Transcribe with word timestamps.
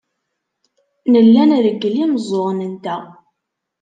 Nella 1.11 1.43
nreggel 1.49 1.95
imeẓẓuɣen-nteɣ. 2.03 3.03